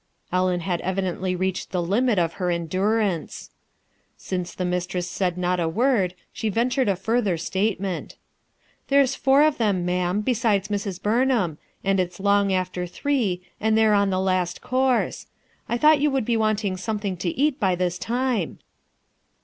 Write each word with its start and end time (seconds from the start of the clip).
Ellen 0.33 0.61
bad 0.61 0.81
evidently 0.81 1.35
reached 1.35 1.69
the 1.69 1.79
limit 1.79 2.17
of 2.17 2.33
her 2.41 2.49
endurance. 2.49 3.51
Since 4.17 4.55
the 4.55 4.65
mistress 4.65 5.07
said 5.07 5.37
not 5.37 5.59
a 5.59 5.67
word, 5.69 6.15
she 6.33 6.49
ventured 6.49 6.89
a 6.89 6.95
further 6.95 7.35
ACCIDENT 7.35 7.57
OR 7.57 7.69
DESIGN? 7.69 7.83
150 7.83 8.17
statement. 8.17 8.87
"There's 8.87 9.15
four 9.15 9.43
of 9.43 9.59
them, 9.59 9.85
ma'am 9.85 10.21
besides 10.21 10.69
Mrs. 10.69 10.99
Burnlmm; 10.99 11.57
and 11.83 11.99
it's 11.99 12.19
long 12.19 12.51
after 12.51 12.87
three' 12.87 13.43
and 13.59 13.77
they're 13.77 13.93
on 13.93 14.09
the 14.09 14.19
last 14.19 14.59
course. 14.61 15.27
I 15.69 15.77
thought 15.77 16.01
you 16.01 16.09
would 16.09 16.25
be 16.25 16.35
wanting 16.35 16.77
something 16.77 17.15
to 17.17 17.29
eat 17.39 17.59
by 17.59 17.75
this 17.75 17.99
time." 17.99 18.57